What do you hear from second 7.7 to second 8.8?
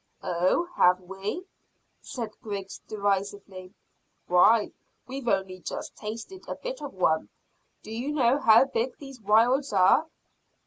Do you know how